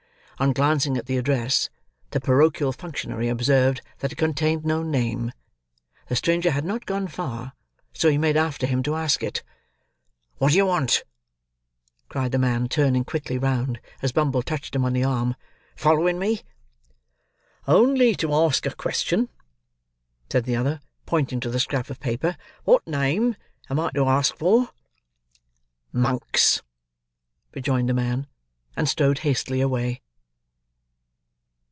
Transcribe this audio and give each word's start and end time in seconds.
On 0.39 0.53
glancing 0.53 0.97
at 0.97 1.05
the 1.05 1.17
address, 1.19 1.69
the 2.09 2.19
parochial 2.19 2.71
functionary 2.71 3.27
observed 3.29 3.81
that 3.99 4.11
it 4.11 4.15
contained 4.17 4.65
no 4.65 4.81
name. 4.81 5.31
The 6.07 6.15
stranger 6.15 6.49
had 6.49 6.65
not 6.65 6.87
gone 6.87 7.07
far, 7.09 7.53
so 7.93 8.09
he 8.09 8.17
made 8.17 8.35
after 8.35 8.65
him 8.65 8.81
to 8.81 8.95
ask 8.95 9.21
it. 9.21 9.43
"What 10.39 10.49
do 10.49 10.57
you 10.57 10.65
want?" 10.65 11.03
cried 12.09 12.31
the 12.31 12.39
man, 12.39 12.67
turning 12.69 13.03
quickly 13.03 13.37
round, 13.37 13.79
as 14.01 14.11
Bumble 14.11 14.41
touched 14.41 14.75
him 14.75 14.83
on 14.83 14.93
the 14.93 15.03
arm. 15.03 15.35
"Following 15.75 16.17
me?" 16.17 16.41
"Only 17.67 18.15
to 18.15 18.33
ask 18.33 18.65
a 18.65 18.73
question," 18.73 19.29
said 20.27 20.45
the 20.45 20.55
other, 20.55 20.79
pointing 21.05 21.39
to 21.41 21.51
the 21.51 21.59
scrap 21.59 21.91
of 21.91 21.99
paper. 21.99 22.35
"What 22.63 22.87
name 22.87 23.35
am 23.69 23.79
I 23.79 23.91
to 23.91 24.07
ask 24.07 24.35
for?" 24.35 24.69
"Monks!" 25.93 26.63
rejoined 27.53 27.89
the 27.89 27.93
man; 27.93 28.25
and 28.75 28.89
strode 28.89 29.19
hastily 29.19 29.61
away. 29.61 30.01